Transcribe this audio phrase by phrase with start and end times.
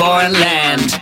[0.00, 0.99] foreign land.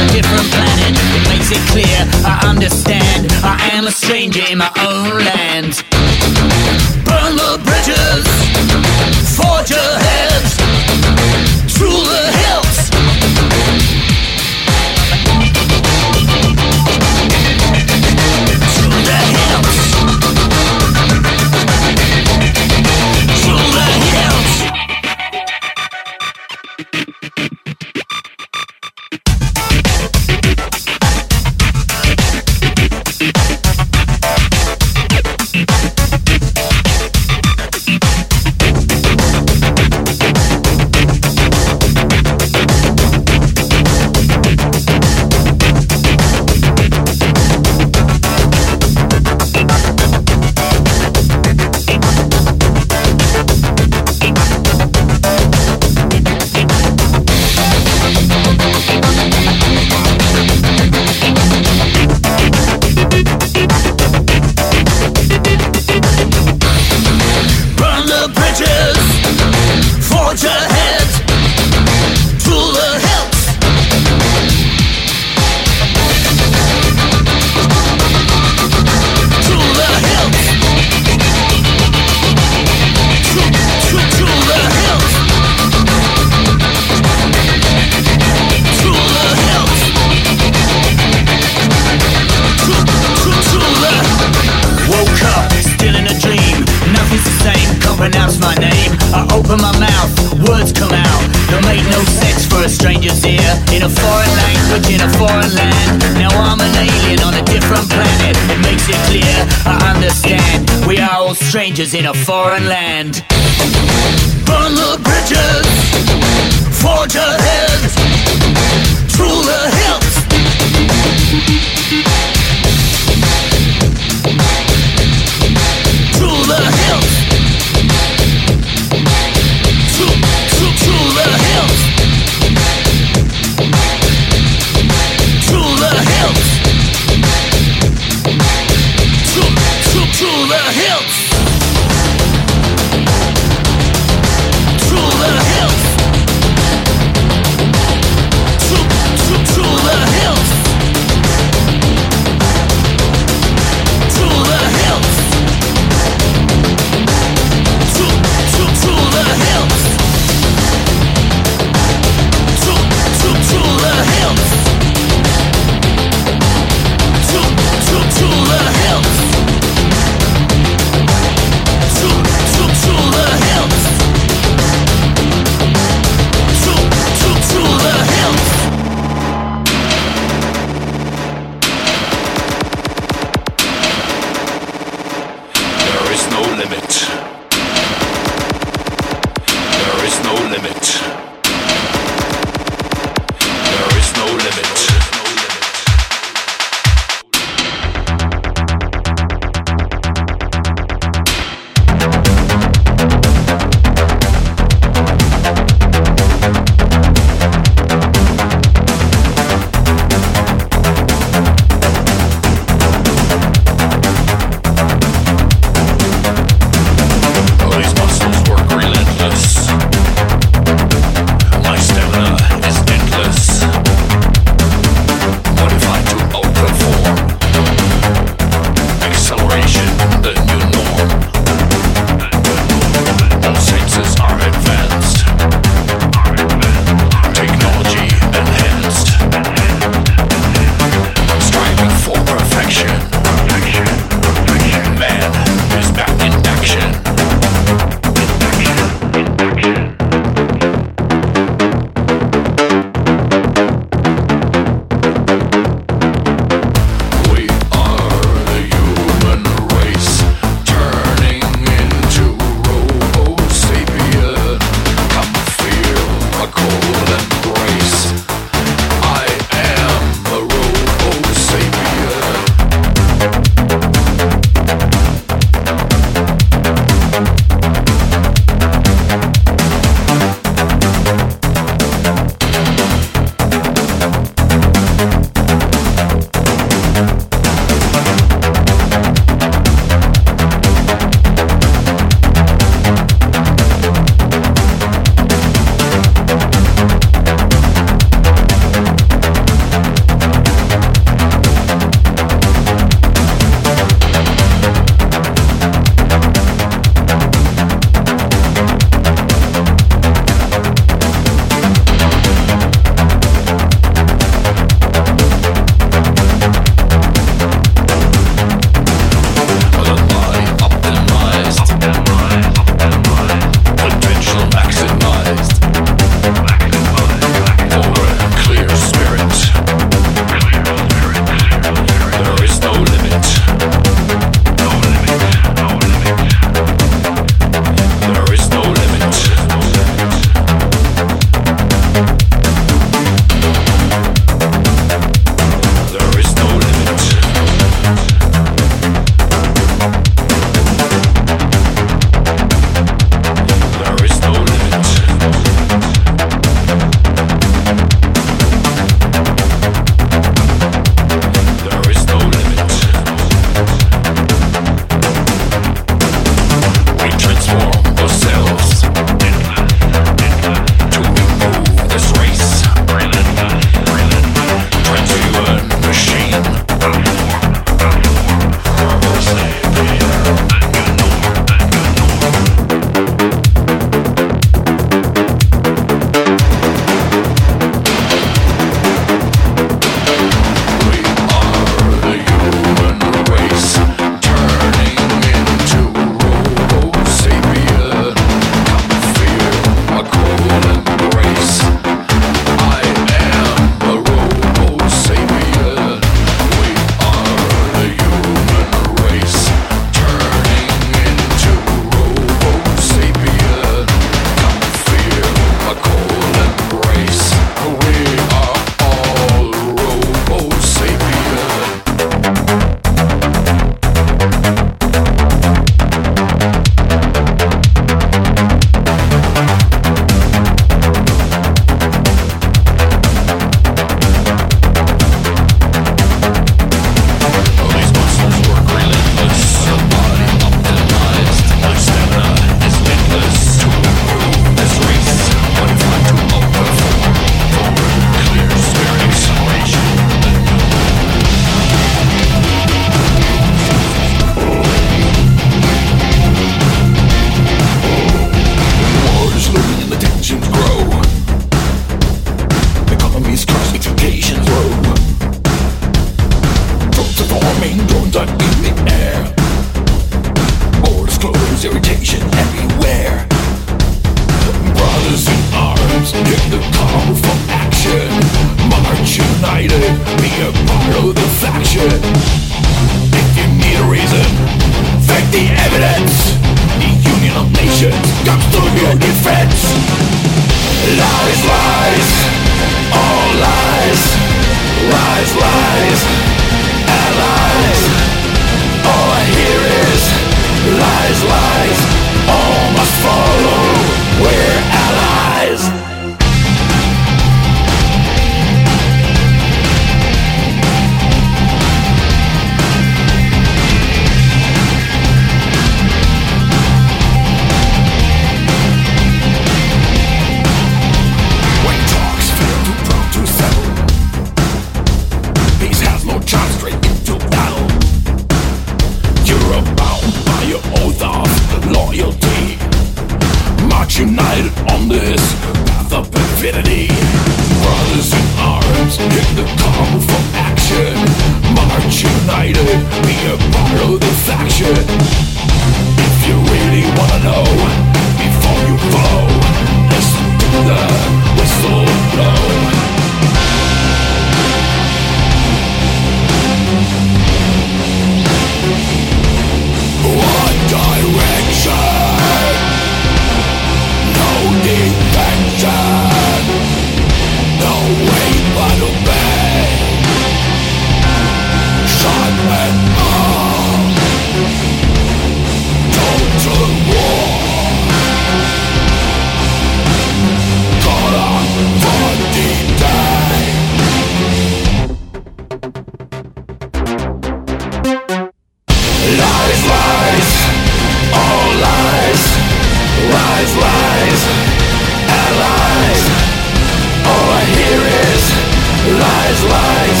[599.40, 600.00] these lies.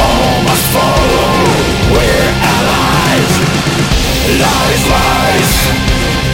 [0.00, 1.32] All must follow
[1.92, 3.32] We're allies.
[4.42, 5.52] Lies, lies.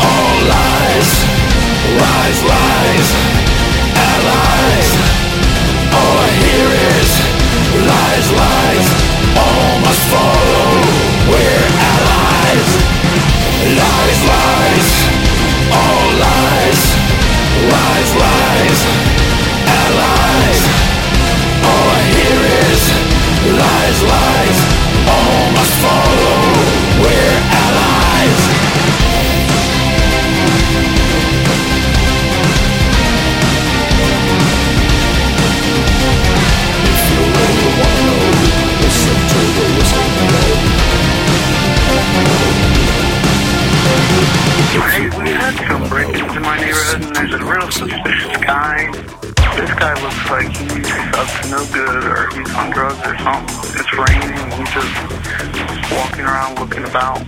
[0.01, 1.11] All lies.
[2.01, 3.09] Lies, lies.
[4.11, 4.89] Allies.
[5.97, 7.11] All I hear is
[7.77, 8.87] Lies, lies.
[9.37, 10.71] All must follow
[11.31, 12.71] We're allies.
[13.81, 14.89] Lies, lies.
[15.73, 16.83] All lies.
[17.73, 18.81] Lies, lies.
[19.67, 20.76] Allies.
[23.53, 24.59] Lies, lies,
[25.07, 27.01] all must follow.
[27.01, 28.56] We're allies.
[56.97, 57.26] about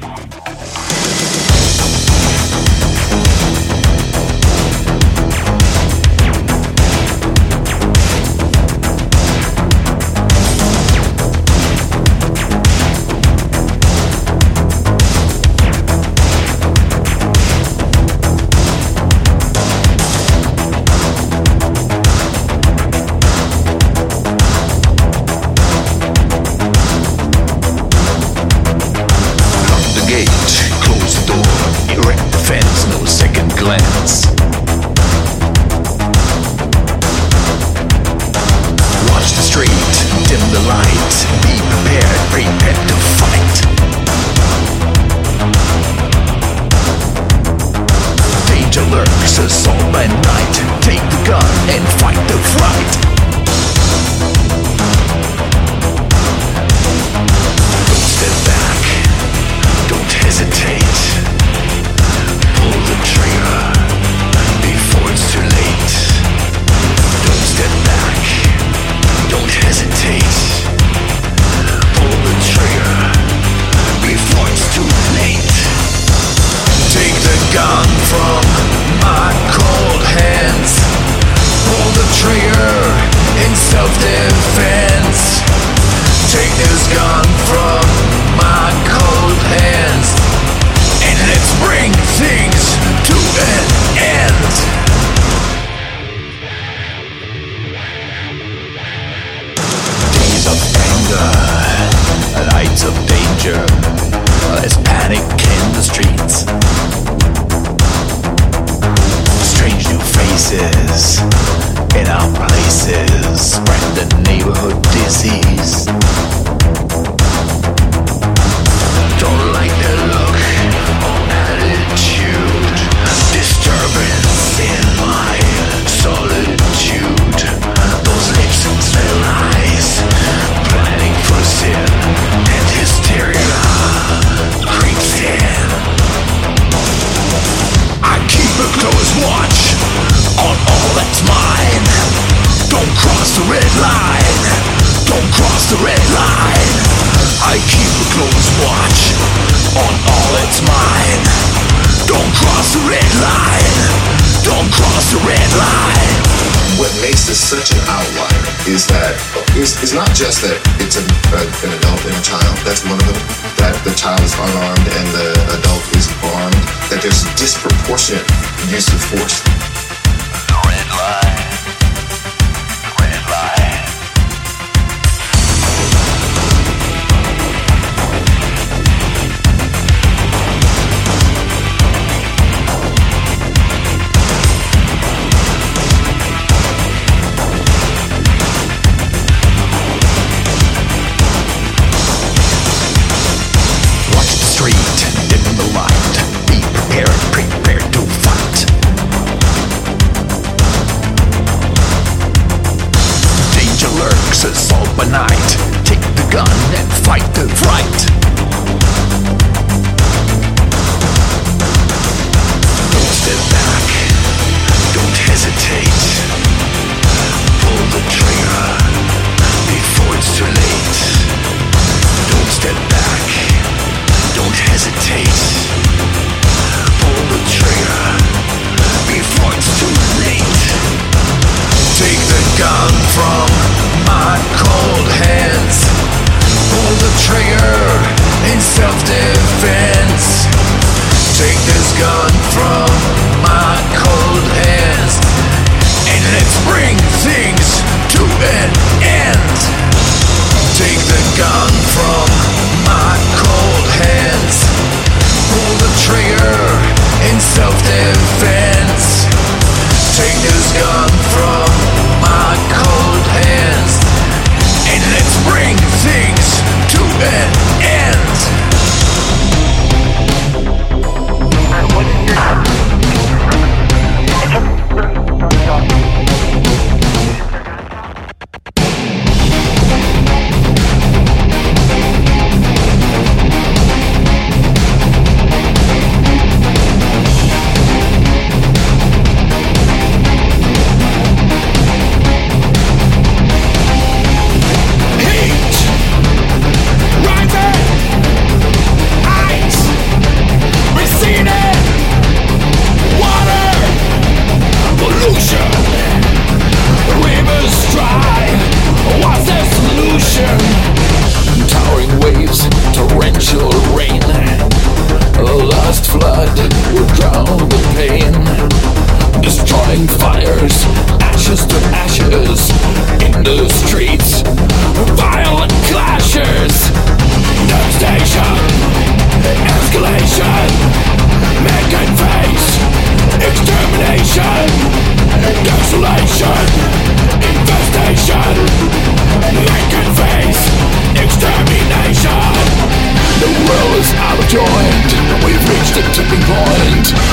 [159.60, 161.02] It's not just that it's a,
[161.34, 162.54] a, an adult and a child.
[162.62, 163.18] That's one of them.
[163.58, 166.62] That the child is unarmed and the adult is armed.
[166.94, 168.22] That there's disproportionate
[168.70, 169.77] use of force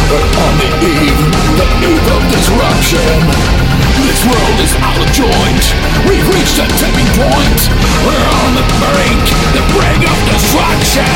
[0.10, 1.18] But on the eve,
[1.58, 3.26] the eve of disruption
[4.06, 5.66] This world is out of joint.
[6.06, 7.62] We've reached a tipping point.
[8.06, 9.26] We're on the brink,
[9.58, 11.10] the brink of destruction.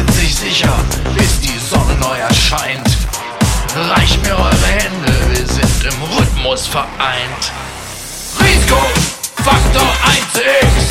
[0.00, 0.72] sind sich sicher,
[1.16, 2.96] bis die Sonne neu erscheint.
[3.76, 7.52] Reicht mir eure Hände, wir sind im Rhythmus vereint.
[8.40, 8.78] Risiko,
[9.44, 10.90] Faktor 1x.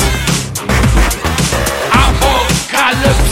[1.90, 3.29] Apokalypse.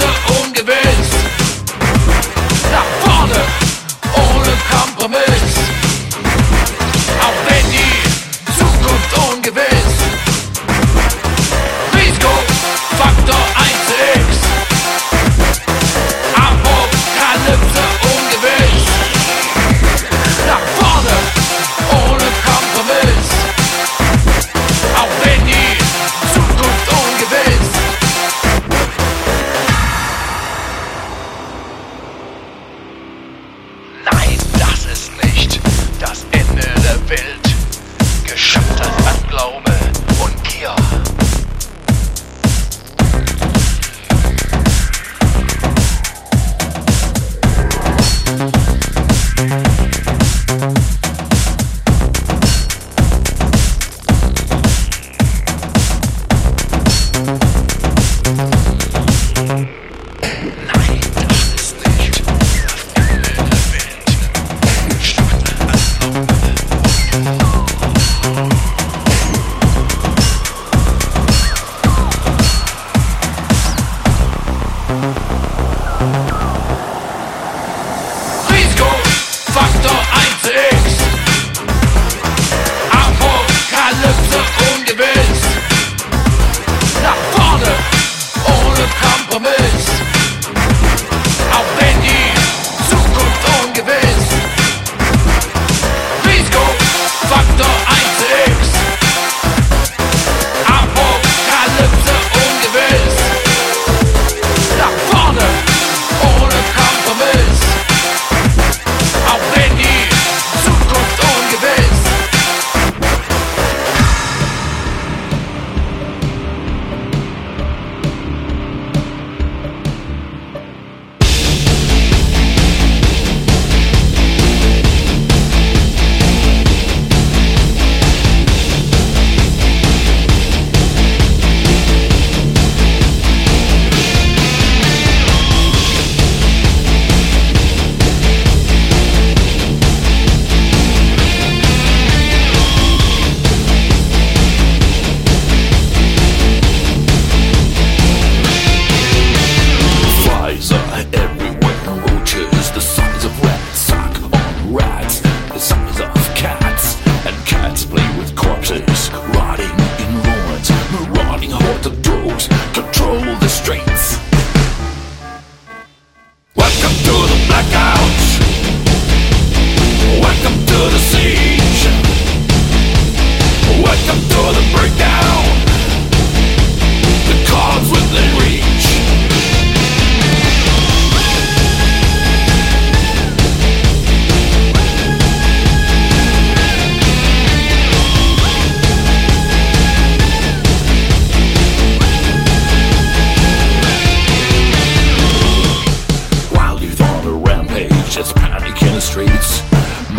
[198.29, 199.63] there's panic in the streets.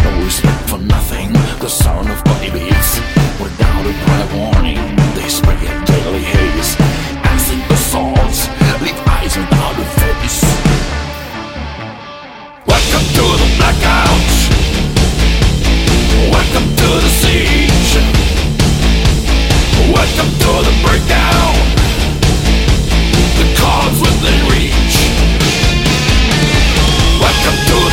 [0.03, 2.99] No respect for nothing, the sound of body beats.
[3.39, 4.79] Without a prior warning,
[5.15, 6.75] they spread a deadly haze.
[7.23, 8.47] Acid assaults,
[8.81, 10.41] leave eyes without a face.
[12.65, 14.29] Welcome to the blackout.
[16.31, 17.91] Welcome to the siege.
[19.93, 21.53] Welcome to the breakdown.
[23.37, 24.97] The cause within reach.
[27.19, 27.88] Welcome to